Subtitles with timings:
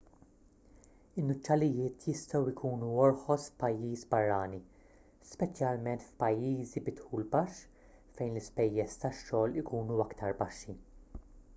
[1.23, 4.61] in-nuċċalijiet jistgħu jkunu orħos f'pajjiż barrani
[5.33, 7.87] speċjalment f'pajjiżi bi dħul baxx
[8.21, 10.77] fejn l-ispejjeż tax-xogħol ikunu aktar baxxi